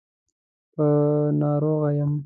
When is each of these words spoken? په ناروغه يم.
په 0.73 0.85
ناروغه 1.39 1.89
يم. 1.99 2.11